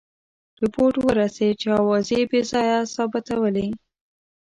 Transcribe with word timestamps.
رپوټ 0.61 0.93
ورسېد 1.05 1.53
چې 1.61 1.67
آوازې 1.81 2.19
بې 2.29 2.41
ځایه 2.51 2.79
ثابتولې. 2.93 3.67